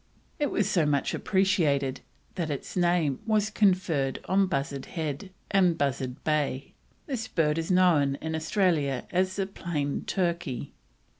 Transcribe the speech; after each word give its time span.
It 0.39 0.49
was 0.49 0.67
so 0.67 0.83
much 0.87 1.13
appreciated 1.13 2.01
that 2.33 2.49
its 2.49 2.75
name 2.75 3.19
was 3.27 3.51
conferred 3.51 4.17
on 4.27 4.47
Bustard 4.47 4.87
Head 4.87 5.29
and 5.51 5.77
Bustard 5.77 6.23
Bay. 6.23 6.73
This 7.05 7.27
bird 7.27 7.59
is 7.59 7.69
known 7.69 8.15
in 8.15 8.33
Australia 8.33 9.05
as 9.11 9.35
the 9.35 9.45
Plain 9.45 10.03
Turkey. 10.05 10.73